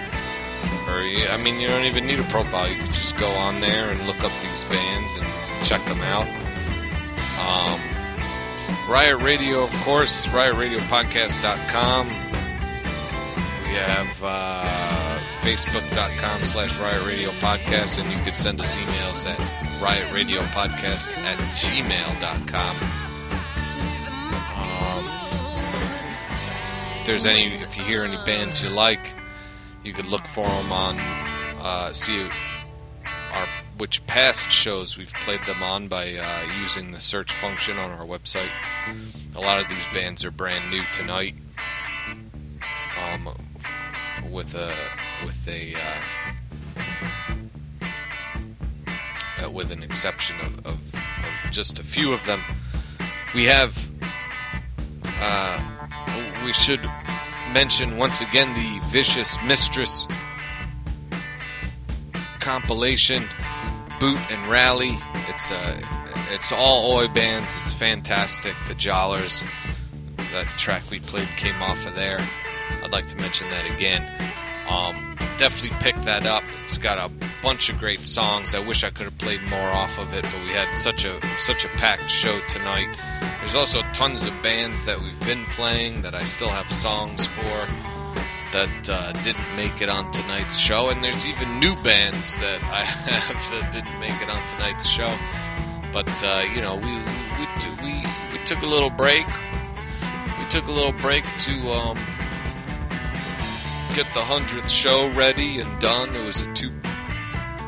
or 0.91 0.99
I 0.99 1.41
mean, 1.45 1.61
you 1.61 1.69
don't 1.69 1.85
even 1.85 2.05
need 2.05 2.19
a 2.19 2.25
profile. 2.25 2.69
You 2.69 2.77
could 2.77 2.87
just 2.93 3.17
go 3.17 3.29
on 3.29 3.61
there 3.61 3.91
and 3.91 4.07
look 4.09 4.19
up 4.25 4.33
these 4.43 4.65
bands 4.65 5.15
and 5.15 5.65
check 5.65 5.81
them 5.85 6.01
out. 6.01 6.27
Um, 7.47 7.81
Riot 8.91 9.23
Radio, 9.23 9.63
of 9.63 9.73
course, 9.85 10.27
RiotRadioPodcast.com. 10.29 12.09
We 12.09 13.75
have 13.77 14.25
uh, 14.25 15.19
Facebook.com 15.43 16.43
slash 16.43 16.77
Riot 16.81 17.07
Radio 17.07 17.29
Podcast, 17.39 18.03
and 18.03 18.13
you 18.13 18.19
could 18.25 18.35
send 18.35 18.61
us 18.61 18.75
emails 18.75 19.31
at 19.31 19.39
RiotRadioPodcast 19.79 21.17
at 21.25 21.39
gmail.com. 21.55 23.10
if 27.01 27.07
there's 27.07 27.25
any, 27.25 27.47
if 27.55 27.79
you 27.79 27.83
hear 27.83 28.05
any 28.05 28.23
bands 28.27 28.63
you 28.63 28.69
like, 28.69 29.15
you 29.83 29.95
could 29.95 30.05
look 30.05 30.27
for 30.27 30.45
them 30.45 30.71
on, 30.71 30.97
uh, 31.63 31.91
see 31.95 32.29
our 33.33 33.49
which 33.79 34.07
past 34.07 34.51
shows 34.51 34.99
we've 34.99 35.15
played 35.15 35.43
them 35.47 35.63
on 35.63 35.89
by 35.89 36.15
uh, 36.15 36.43
using 36.61 36.93
the 36.93 37.01
search 37.01 37.33
function 37.33 37.79
on 37.79 37.91
our 37.91 38.05
website. 38.05 38.51
A 39.35 39.41
lot 39.41 39.59
of 39.59 39.67
these 39.71 39.87
bands 39.95 40.27
are 40.27 40.31
brand 40.31 40.71
new 40.71 40.83
tonight. 40.93 41.37
Um, 43.03 43.35
with 44.31 44.55
a 44.55 44.75
with 45.25 45.49
a 45.49 45.75
uh, 45.75 46.03
uh, 49.43 49.51
with 49.51 49.71
an 49.71 49.83
exception 49.83 50.37
of, 50.41 50.67
of, 50.67 50.95
of 50.95 51.51
just 51.51 51.79
a 51.79 51.83
few 51.83 52.13
of 52.13 52.23
them, 52.27 52.43
we 53.35 53.47
have. 53.47 53.89
Uh, 55.23 55.80
we 56.45 56.53
should 56.53 56.81
mention 57.53 57.97
once 57.97 58.21
again 58.21 58.53
the 58.55 58.87
Vicious 58.87 59.37
Mistress 59.45 60.07
compilation, 62.41 63.23
Boot 63.99 64.19
and 64.31 64.51
Rally. 64.51 64.99
It's 65.29 65.51
uh, 65.51 65.81
it's 66.31 66.53
all 66.53 66.93
Oi 66.97 67.09
bands. 67.09 67.57
It's 67.59 67.73
fantastic. 67.73 68.55
The 68.69 68.75
Jollers, 68.75 69.45
That 70.33 70.47
track 70.57 70.83
we 70.91 71.01
played 71.01 71.29
came 71.37 71.61
off 71.63 71.87
of 71.87 71.95
there. 71.95 72.21
I'd 72.83 72.93
like 72.93 73.07
to 73.09 73.17
mention 73.17 73.49
that 73.51 73.67
again. 73.75 74.03
Um, 74.71 74.95
definitely 75.37 75.77
pick 75.81 75.97
that 76.05 76.27
up. 76.27 76.45
It's 76.63 76.79
got 76.79 76.99
a 76.99 77.11
bunch 77.43 77.71
of 77.71 77.79
great 77.79 77.99
songs. 77.99 78.55
I 78.55 78.61
wish 78.61 78.85
I 78.85 78.91
could 78.91 79.07
have 79.07 79.19
played 79.19 79.43
more 79.51 79.69
off 79.71 79.99
of 79.99 80.15
it, 80.15 80.23
but 80.23 80.41
we 80.45 80.51
had 80.51 80.73
such 80.77 81.05
a 81.05 81.21
such 81.39 81.65
a 81.65 81.69
packed 81.69 82.09
show 82.09 82.39
tonight. 82.47 82.89
There's 83.41 83.55
also 83.55 83.83
tons 83.93 84.25
of 84.27 84.43
bands 84.43 84.85
that 84.85 85.01
we've 85.01 85.27
been 85.27 85.45
playing 85.57 86.03
that 86.03 86.15
I 86.15 86.23
still 86.23 86.51
have 86.51 86.71
songs 86.71 87.27
for 87.27 87.43
that 88.53 88.89
uh, 88.91 89.13
didn't 89.23 89.57
make 89.57 89.81
it 89.81 89.89
on 89.89 90.11
tonight's 90.13 90.59
show, 90.59 90.91
and 90.91 91.03
there's 91.03 91.27
even 91.27 91.59
new 91.59 91.75
bands 91.83 92.39
that 92.39 92.63
I 92.65 92.85
have 92.85 93.51
that 93.51 93.73
didn't 93.73 93.99
make 93.99 94.21
it 94.23 94.31
on 94.31 94.47
tonight's 94.49 94.87
show. 94.87 95.13
But 95.93 96.11
uh, 96.23 96.45
you 96.55 96.61
know, 96.61 96.77
we 96.77 96.95
we, 97.39 97.47
we 97.83 98.07
we 98.33 98.45
took 98.45 98.63
a 98.63 98.67
little 98.67 98.91
break. 98.91 99.27
We 100.39 100.45
took 100.49 100.67
a 100.69 100.73
little 100.73 100.93
break 101.01 101.25
to 101.25 101.73
um, 101.73 101.99
get 103.95 104.07
the 104.15 104.21
hundredth 104.21 104.69
show 104.69 105.11
ready 105.15 105.61
and 105.61 105.81
done. 105.81 106.09
It 106.11 106.27
was 106.27 106.47
a 106.47 106.55
two 106.55 106.71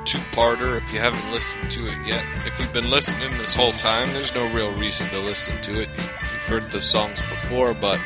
two-parter. 0.04 0.76
If 0.76 0.92
you 0.92 0.98
haven't 0.98 1.30
listened 1.32 1.70
to 1.70 1.86
it 1.86 2.06
yet, 2.06 2.24
if 2.46 2.58
you've 2.58 2.72
been 2.72 2.90
listening 2.90 3.30
this 3.38 3.54
whole 3.54 3.72
time, 3.72 4.12
there's 4.12 4.34
no 4.34 4.46
real 4.52 4.72
reason 4.72 5.06
to 5.08 5.18
listen 5.18 5.60
to 5.62 5.82
it. 5.82 5.88
You, 5.88 6.04
you've 6.04 6.46
heard 6.46 6.62
the 6.64 6.80
songs 6.80 7.20
before, 7.22 7.74
but 7.74 8.00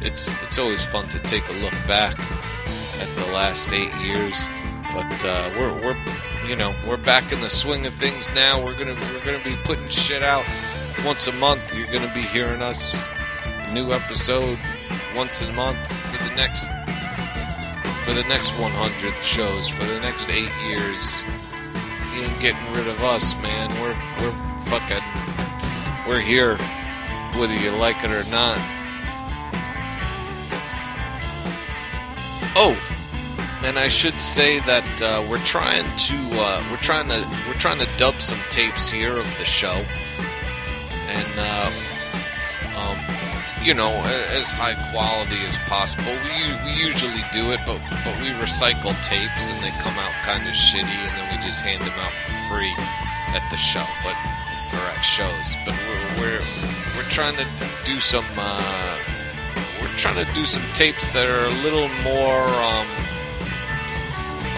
it's 0.00 0.28
it's 0.42 0.58
always 0.58 0.84
fun 0.84 1.08
to 1.08 1.18
take 1.20 1.48
a 1.48 1.52
look 1.54 1.74
back 1.86 2.18
at 3.00 3.08
the 3.16 3.30
last 3.32 3.72
eight 3.72 3.94
years. 3.96 4.48
But 4.94 5.24
uh, 5.24 5.50
we're 5.56 5.74
we're 5.82 5.96
you 6.46 6.56
know 6.56 6.74
we're 6.88 6.96
back 6.96 7.32
in 7.32 7.40
the 7.40 7.50
swing 7.50 7.86
of 7.86 7.92
things 7.92 8.34
now. 8.34 8.64
We're 8.64 8.76
gonna 8.76 8.94
we're 8.94 9.24
gonna 9.24 9.44
be 9.44 9.56
putting 9.64 9.88
shit 9.88 10.22
out 10.22 10.44
once 11.04 11.26
a 11.26 11.32
month. 11.32 11.76
You're 11.76 11.92
gonna 11.92 12.12
be 12.12 12.22
hearing 12.22 12.62
us 12.62 13.04
a 13.44 13.74
new 13.74 13.92
episode 13.92 14.58
once 15.14 15.42
a 15.42 15.52
month 15.52 15.78
for 15.86 16.28
the 16.28 16.34
next 16.36 16.68
for 18.12 18.20
the 18.20 18.28
next 18.28 18.58
100 18.58 19.24
shows 19.24 19.68
for 19.68 19.84
the 19.84 19.98
next 20.00 20.28
eight 20.28 20.50
years. 20.66 21.22
You 22.14 22.24
ain't 22.24 22.40
getting 22.40 22.72
rid 22.74 22.86
of 22.86 23.02
us, 23.02 23.40
man. 23.42 23.70
We're 23.80 23.96
we're 24.20 24.32
fucking 24.66 25.02
we're 26.06 26.20
here, 26.20 26.56
whether 27.38 27.56
you 27.56 27.70
like 27.70 28.04
it 28.04 28.10
or 28.10 28.28
not. 28.30 28.58
Oh, 32.54 32.76
and 33.64 33.78
I 33.78 33.88
should 33.88 34.20
say 34.20 34.58
that 34.60 35.02
uh, 35.02 35.26
we're 35.30 35.38
trying 35.38 35.84
to 35.84 36.16
uh, 36.32 36.62
we're 36.70 36.76
trying 36.78 37.08
to 37.08 37.26
we're 37.48 37.54
trying 37.54 37.78
to 37.78 37.88
dub 37.96 38.16
some 38.16 38.40
tapes 38.50 38.90
here 38.90 39.16
of 39.16 39.38
the 39.38 39.46
show, 39.46 39.82
and 41.08 41.32
uh, 41.38 41.70
you 43.64 43.74
know 43.74 43.94
as 44.34 44.50
high 44.50 44.74
quality 44.90 45.38
as 45.46 45.56
possible. 45.70 46.10
We 46.26 46.34
we 46.66 46.72
usually 46.74 47.22
do 47.30 47.54
it, 47.54 47.60
but 47.62 47.78
but 48.02 48.14
we 48.18 48.34
recycle 48.42 48.90
tapes 49.06 49.50
and 49.50 49.58
they 49.62 49.70
come 49.86 49.94
out 50.02 50.10
kind 50.26 50.42
of 50.42 50.54
shitty, 50.54 50.82
and 50.82 51.12
then 51.14 51.26
we 51.30 51.38
just 51.46 51.62
hand 51.62 51.80
them 51.82 51.94
out 52.02 52.10
for 52.26 52.34
free 52.50 52.74
at 53.38 53.44
the 53.50 53.56
show, 53.56 53.86
but 54.02 54.18
or 54.74 54.84
at 54.90 55.02
shows. 55.02 55.54
But 55.62 55.78
we're 55.86 56.10
we're, 56.18 56.42
we're 56.98 57.10
trying 57.10 57.38
to 57.38 57.46
do 57.86 58.00
some. 58.00 58.26
Uh, 58.36 58.98
we're 59.80 59.94
trying 59.98 60.18
to 60.18 60.28
do 60.34 60.44
some 60.44 60.62
tapes 60.74 61.10
that 61.10 61.26
are 61.26 61.46
a 61.46 61.56
little 61.62 61.88
more 62.02 62.46
um, 62.66 62.86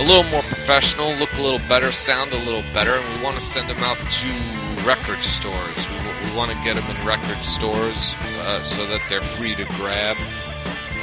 a 0.00 0.04
little 0.08 0.28
more 0.32 0.42
professional, 0.48 1.12
look 1.20 1.32
a 1.36 1.42
little 1.42 1.62
better, 1.68 1.92
sound 1.92 2.32
a 2.32 2.40
little 2.44 2.64
better, 2.72 2.92
and 2.92 3.04
we 3.16 3.24
want 3.24 3.36
to 3.36 3.42
send 3.42 3.68
them 3.68 3.78
out 3.84 3.96
to 3.96 4.63
record 4.86 5.20
stores. 5.20 5.88
We, 5.90 5.96
we 5.96 6.36
want 6.36 6.50
to 6.52 6.58
get 6.62 6.76
them 6.76 6.84
in 6.84 7.06
record 7.06 7.38
stores 7.44 8.14
uh, 8.14 8.60
so 8.60 8.86
that 8.86 9.00
they're 9.08 9.20
free 9.20 9.54
to 9.54 9.64
grab, 9.76 10.16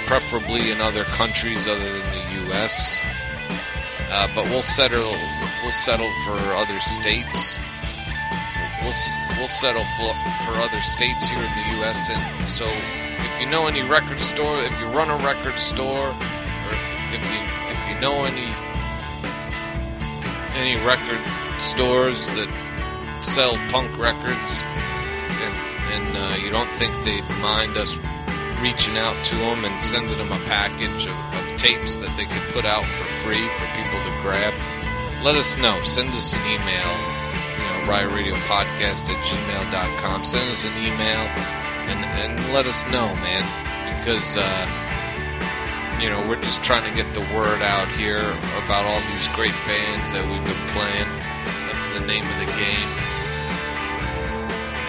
preferably 0.06 0.72
in 0.72 0.80
other 0.82 1.04
countries 1.04 1.68
other 1.68 1.80
than 1.80 2.02
the 2.14 2.46
U.S. 2.48 2.98
Uh, 4.12 4.28
but 4.36 4.46
we'll 4.46 4.62
settle 4.62 5.12
we'll 5.64 5.72
settle 5.72 6.10
for 6.26 6.38
other 6.54 6.80
states. 6.80 7.58
We'll 8.82 8.94
we'll 9.38 9.48
settle 9.48 9.86
for, 9.98 10.14
for 10.46 10.54
other 10.62 10.82
states 10.82 11.30
here 11.30 11.40
in 11.40 11.54
the 11.56 11.78
U.S. 11.82 12.10
And 12.10 12.50
so, 12.50 12.66
if 12.66 13.42
you 13.42 13.50
know 13.50 13.68
any 13.68 13.82
record 13.84 14.20
store, 14.20 14.60
if 14.64 14.80
you 14.80 14.88
run 14.88 15.10
a 15.10 15.18
record 15.26 15.60
store, 15.60 16.10
or 16.10 16.72
if, 16.72 17.14
if 17.14 17.24
you 17.32 17.42
if 17.74 17.80
you 17.90 18.00
know 18.00 18.26
any 18.26 18.50
any 20.56 20.76
record 20.86 21.22
stores 21.60 22.28
that 22.32 22.50
sell 23.32 23.56
punk 23.72 23.88
records, 23.98 24.60
and, 25.40 25.56
and 25.96 26.18
uh, 26.20 26.36
you 26.44 26.52
don't 26.52 26.70
think 26.76 26.92
they'd 27.08 27.24
mind 27.40 27.78
us 27.78 27.96
reaching 28.60 28.92
out 29.00 29.16
to 29.24 29.36
them 29.40 29.64
and 29.64 29.82
sending 29.82 30.18
them 30.20 30.28
a 30.36 30.42
package 30.52 31.08
of, 31.08 31.16
of 31.40 31.46
tapes 31.56 31.96
that 31.96 32.12
they 32.20 32.28
could 32.28 32.44
put 32.52 32.68
out 32.68 32.84
for 32.84 33.08
free 33.24 33.48
for 33.56 33.64
people 33.80 34.04
to 34.04 34.14
grab, 34.20 34.52
let 35.24 35.40
us 35.40 35.56
know. 35.64 35.80
Send 35.88 36.12
us 36.12 36.36
an 36.36 36.44
email, 36.44 36.92
you 37.56 37.64
know, 37.64 37.88
Riot 37.88 38.12
Radio 38.12 38.36
Podcast 38.52 39.08
at 39.08 39.20
gmail.com. 39.24 40.26
Send 40.28 40.44
us 40.52 40.68
an 40.68 40.76
email 40.84 41.24
and, 41.88 42.04
and 42.20 42.36
let 42.52 42.66
us 42.66 42.84
know, 42.92 43.08
man, 43.24 43.48
because. 43.96 44.36
Uh, 44.36 44.68
you 46.04 46.10
know, 46.10 46.18
we're 46.28 46.42
just 46.42 46.64
trying 46.64 46.84
to 46.90 46.96
get 46.98 47.06
the 47.14 47.22
word 47.38 47.62
out 47.62 47.88
here 47.90 48.26
about 48.66 48.84
all 48.90 49.00
these 49.14 49.28
great 49.38 49.54
bands 49.70 50.12
that 50.12 50.26
we've 50.26 50.44
been 50.44 50.66
playing. 50.74 51.06
That's 51.70 51.86
the 51.94 52.02
name 52.08 52.26
of 52.26 52.40
the 52.42 52.50
game. 52.58 53.11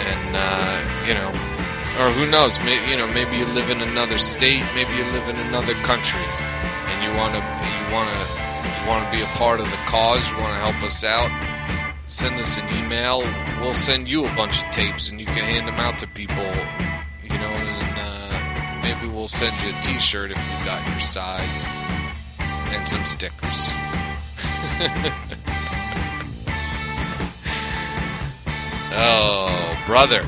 And 0.03 0.37
uh, 0.37 1.07
you 1.07 1.15
know, 1.15 1.31
or 2.01 2.09
who 2.11 2.27
knows? 2.31 2.59
Maybe, 2.65 2.91
you 2.91 2.97
know, 2.97 3.07
maybe 3.09 3.37
you 3.37 3.45
live 3.53 3.69
in 3.71 3.81
another 3.81 4.19
state, 4.19 4.65
maybe 4.75 4.91
you 4.97 5.05
live 5.13 5.29
in 5.29 5.37
another 5.49 5.75
country, 5.85 6.25
and 6.89 7.03
you 7.05 7.11
want 7.19 7.35
to, 7.35 7.41
you 7.41 7.93
want 7.93 8.09
to, 8.09 8.17
you 8.65 8.89
want 8.89 9.05
to 9.05 9.11
be 9.13 9.21
a 9.23 9.27
part 9.37 9.61
of 9.61 9.71
the 9.71 9.77
cause. 9.87 10.31
You 10.31 10.39
want 10.39 10.55
to 10.55 10.61
help 10.61 10.83
us 10.83 11.05
out. 11.05 11.31
Send 12.07 12.41
us 12.41 12.57
an 12.59 12.67
email. 12.85 13.23
We'll 13.61 13.75
send 13.75 14.09
you 14.09 14.25
a 14.27 14.35
bunch 14.37 14.63
of 14.65 14.71
tapes, 14.71 15.11
and 15.11 15.21
you 15.21 15.27
can 15.27 15.45
hand 15.45 15.69
them 15.69 15.77
out 15.77 15.99
to 15.99 16.07
people. 16.07 16.51
You 17.23 17.39
know, 17.39 17.53
and 17.53 17.99
uh, 17.99 18.81
maybe 18.83 19.07
we'll 19.13 19.29
send 19.29 19.53
you 19.63 19.71
a 19.71 19.81
T-shirt 19.83 20.31
if 20.31 20.37
you 20.37 20.65
got 20.67 20.83
your 20.91 21.01
size, 21.01 21.63
and 22.71 22.89
some 22.89 23.05
stickers. 23.05 23.71
oh, 28.95 29.72
brother. 29.87 30.23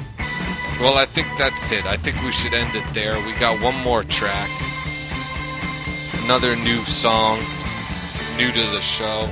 Well, 0.81 0.99
I 0.99 1.07
think 1.07 1.29
that's 1.39 1.71
it. 1.71 1.87
I 1.87 1.97
think 1.97 2.21
we 2.23 2.33
should 2.33 2.53
end 2.53 2.75
it 2.75 2.85
there. 2.93 3.15
We 3.25 3.33
got 3.35 3.61
one 3.63 3.77
more 3.85 4.03
track. 4.03 4.51
Another 6.25 6.57
new 6.57 6.79
song, 6.83 7.39
new 8.37 8.51
to 8.51 8.71
the 8.73 8.81
show. 8.81 9.29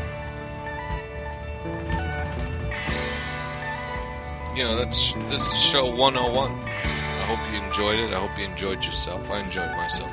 You 4.55 4.65
know, 4.65 4.77
that's 4.77 5.15
this 5.31 5.53
is 5.53 5.61
show 5.61 5.87
101. 5.87 6.53
I 6.53 7.25
hope 7.27 7.41
you 7.53 7.67
enjoyed 7.67 7.99
it. 7.99 8.13
I 8.13 8.21
hope 8.21 8.39
you 8.39 8.45
enjoyed 8.45 8.85
yourself. 8.85 9.31
I 9.31 9.41
enjoyed 9.41 9.71
myself. 9.77 10.13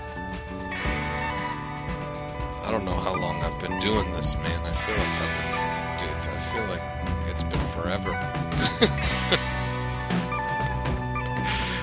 I 2.66 2.72
don't 2.72 2.86
know 2.86 3.00
how 3.00 3.16
long 3.16 3.42
I've 3.44 3.60
been 3.60 3.80
doing 3.80 4.12
this, 4.14 4.36
man. 4.38 4.62
I 4.66 4.72
feel 4.72 4.96
like 4.96 5.08
I've 5.22 5.38
been, 5.52 6.08
dude, 6.08 6.24
I 6.34 6.40
feel 6.54 6.66
like 6.68 6.82
it's 7.30 7.44
been 7.44 7.60
forever. 7.68 9.56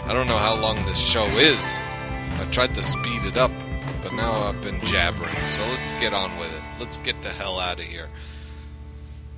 I 0.07 0.12
don't 0.12 0.28
know 0.28 0.38
how 0.38 0.54
long 0.54 0.76
this 0.86 1.00
show 1.00 1.26
is. 1.26 1.80
I 2.38 2.46
tried 2.52 2.72
to 2.76 2.84
speed 2.84 3.24
it 3.24 3.36
up, 3.36 3.50
but 4.04 4.12
now 4.12 4.30
I've 4.30 4.62
been 4.62 4.78
jabbering. 4.84 5.34
So 5.34 5.62
let's 5.68 6.00
get 6.00 6.14
on 6.14 6.38
with 6.38 6.52
it. 6.52 6.62
Let's 6.78 6.96
get 6.98 7.20
the 7.22 7.30
hell 7.30 7.59
out 7.59 7.80
of 7.80 7.86
here. 7.86 8.09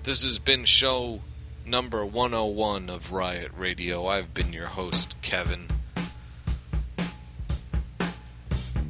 This 0.03 0.23
has 0.25 0.39
been 0.39 0.67
show 0.67 1.23
number 1.65 2.05
101 2.05 2.91
of 2.91 3.13
Riot 3.13 3.51
Radio. 3.57 4.09
I've 4.09 4.35
been 4.35 4.53
your 4.53 4.67
host, 4.67 5.17
Kevin. 5.23 5.69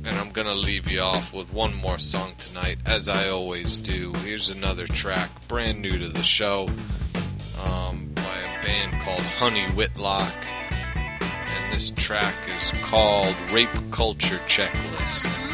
And 0.04 0.16
I'm 0.16 0.30
gonna 0.30 0.54
leave 0.54 0.90
you 0.90 1.00
off 1.00 1.32
with 1.32 1.52
one 1.52 1.76
more 1.76 1.98
song 1.98 2.32
tonight, 2.38 2.78
as 2.86 3.08
I 3.08 3.28
always 3.28 3.78
do. 3.78 4.12
Here's 4.24 4.50
another 4.50 4.88
track, 4.88 5.30
brand 5.46 5.80
new 5.80 5.96
to 5.96 6.08
the 6.08 6.24
show, 6.24 6.66
um, 7.64 8.10
by 8.16 8.22
a 8.22 8.66
band 8.66 9.00
called 9.04 9.22
Honey 9.22 9.66
Whitlock. 9.76 10.34
This 11.78 11.92
track 11.92 12.34
is 12.60 12.72
called 12.86 13.36
Rape 13.52 13.68
Culture 13.92 14.40
Checklist. 14.48 15.47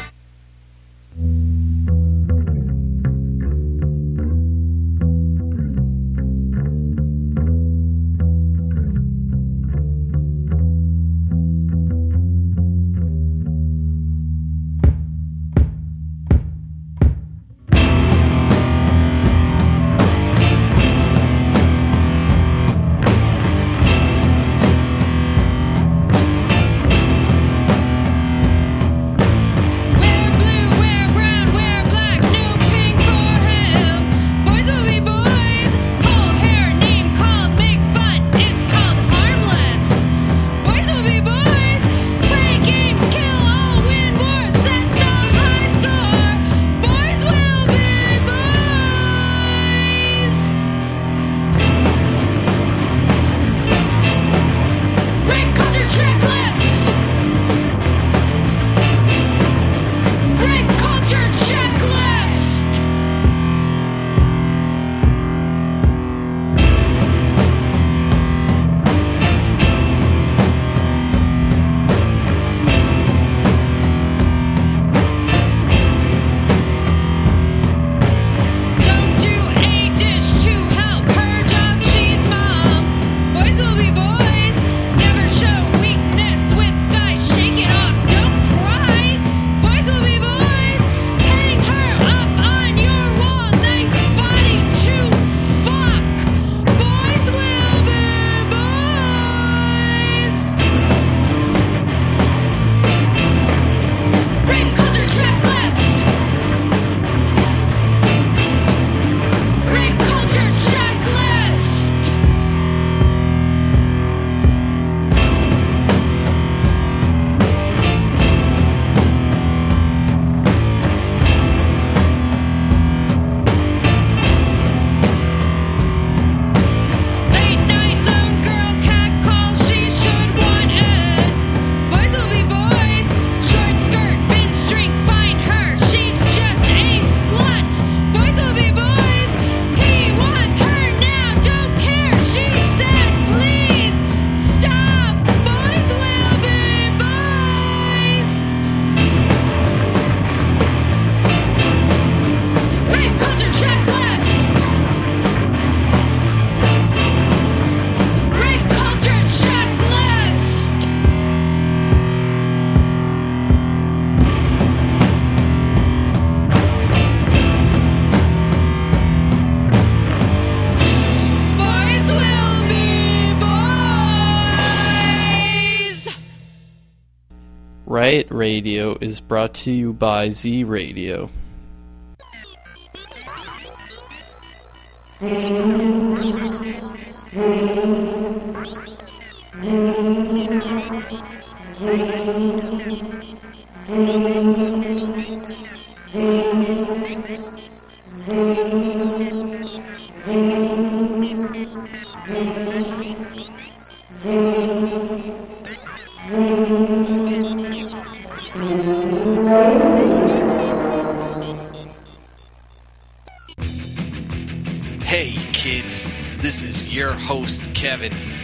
Radio 178.55 178.97
is 179.01 179.19
brought 179.19 179.53
to 179.53 179.69
you 179.69 179.91
by 179.91 180.29
Z 180.29 180.63
Radio. 180.63 181.29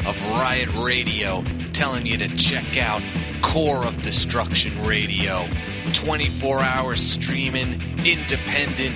Of 0.06 0.30
Riot 0.30 0.70
Radio 0.76 1.44
telling 1.74 2.06
you 2.06 2.18
to 2.18 2.28
check 2.36 2.78
out 2.78 3.02
Core 3.42 3.86
of 3.86 4.02
Destruction 4.02 4.82
Radio. 4.84 5.48
24 5.94 6.62
hours 6.62 7.02
streaming, 7.02 7.74
independent, 8.06 8.96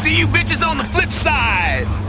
See 0.02 0.16
you 0.16 0.26
bitches 0.26 0.66
on 0.66 0.78
the 0.78 0.84
flip 0.84 1.12
side. 1.12 2.01